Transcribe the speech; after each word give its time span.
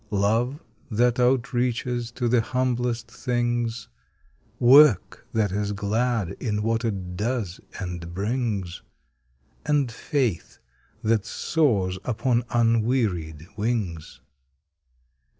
Love, 0.09 0.59
that 0.89 1.17
outreaches 1.19 2.11
to 2.11 2.27
the 2.27 2.41
humblest 2.41 3.07
things; 3.11 3.87
Work 4.59 5.27
that 5.31 5.51
is 5.51 5.73
glad, 5.73 6.31
in 6.39 6.63
what 6.63 6.83
it 6.83 7.15
does 7.15 7.61
and 7.79 8.11
brings; 8.11 8.81
And 9.63 9.91
faith 9.91 10.57
that 11.03 11.23
soars 11.27 11.99
upon 12.03 12.45
unwearied 12.49 13.47
wings. 13.55 14.21